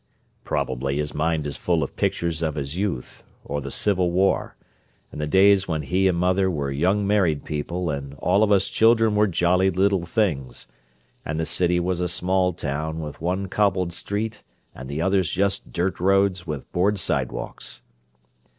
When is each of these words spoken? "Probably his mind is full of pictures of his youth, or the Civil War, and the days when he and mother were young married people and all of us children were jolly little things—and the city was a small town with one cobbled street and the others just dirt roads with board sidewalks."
"Probably 0.43 0.97
his 0.97 1.13
mind 1.13 1.45
is 1.45 1.57
full 1.57 1.83
of 1.83 1.95
pictures 1.95 2.41
of 2.41 2.55
his 2.55 2.75
youth, 2.75 3.23
or 3.45 3.61
the 3.61 3.69
Civil 3.69 4.09
War, 4.09 4.55
and 5.11 5.21
the 5.21 5.27
days 5.27 5.67
when 5.67 5.83
he 5.83 6.07
and 6.07 6.17
mother 6.17 6.49
were 6.49 6.71
young 6.71 7.05
married 7.05 7.45
people 7.45 7.91
and 7.91 8.15
all 8.15 8.41
of 8.41 8.51
us 8.51 8.67
children 8.67 9.13
were 9.13 9.27
jolly 9.27 9.69
little 9.69 10.07
things—and 10.07 11.39
the 11.39 11.45
city 11.45 11.79
was 11.79 11.99
a 11.99 12.07
small 12.09 12.51
town 12.51 12.99
with 12.99 13.21
one 13.21 13.47
cobbled 13.47 13.93
street 13.93 14.41
and 14.73 14.89
the 14.89 15.03
others 15.03 15.29
just 15.29 15.71
dirt 15.71 15.99
roads 15.99 16.47
with 16.47 16.71
board 16.71 16.97
sidewalks." 16.97 17.83